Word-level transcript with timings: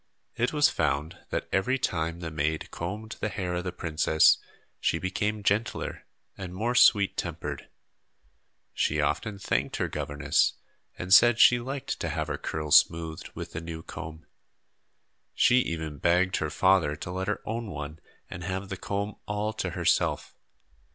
It 0.35 0.51
was 0.51 0.67
found 0.67 1.19
that 1.29 1.47
every 1.51 1.77
time 1.77 2.21
the 2.21 2.31
maid 2.31 2.71
combed 2.71 3.17
the 3.19 3.29
hair 3.29 3.53
of 3.53 3.63
the 3.63 3.71
princess 3.71 4.39
she 4.79 4.97
became 4.97 5.43
gentler 5.43 6.07
and 6.35 6.55
more 6.55 6.73
sweet 6.73 7.15
tempered. 7.15 7.69
She 8.73 8.99
often 8.99 9.37
thanked 9.37 9.75
her 9.75 9.87
governess 9.87 10.53
and 10.97 11.13
said 11.13 11.37
she 11.39 11.59
liked 11.59 11.99
to 11.99 12.09
have 12.09 12.29
her 12.29 12.39
curls 12.39 12.79
smoothed 12.79 13.29
with 13.35 13.51
the 13.51 13.61
new 13.61 13.83
comb. 13.83 14.25
She 15.35 15.57
even 15.59 15.99
begged 15.99 16.37
her 16.37 16.49
father 16.49 16.95
to 16.95 17.11
let 17.11 17.27
her 17.27 17.43
own 17.45 17.67
one 17.69 17.99
and 18.27 18.43
have 18.43 18.69
the 18.69 18.77
comb 18.77 19.17
all 19.27 19.53
to 19.53 19.69
herself. 19.69 20.33